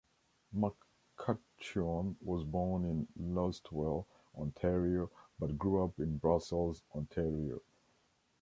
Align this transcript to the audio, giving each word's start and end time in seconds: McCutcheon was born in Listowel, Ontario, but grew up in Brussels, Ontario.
McCutcheon 0.57 2.15
was 2.23 2.43
born 2.43 2.83
in 2.85 3.07
Listowel, 3.35 4.07
Ontario, 4.35 5.11
but 5.39 5.59
grew 5.59 5.85
up 5.85 5.99
in 5.99 6.17
Brussels, 6.17 6.81
Ontario. 6.95 7.61